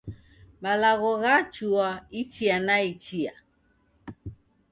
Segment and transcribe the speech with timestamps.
[0.61, 1.87] Malagho ghachua
[2.19, 3.33] ichia na ichia